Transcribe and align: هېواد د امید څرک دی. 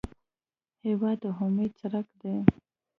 هېواد 0.85 1.17
د 1.23 1.25
امید 1.43 1.71
څرک 1.79 2.07
دی. 2.21 2.35